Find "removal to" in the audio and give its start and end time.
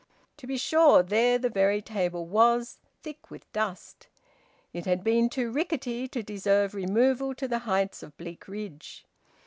6.73-7.47